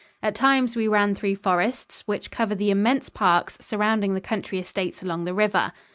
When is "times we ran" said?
0.33-1.13